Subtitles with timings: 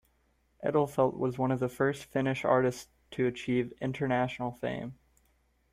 [0.65, 4.95] Edelfelt was one of the first Finnish artists to achieve international fame.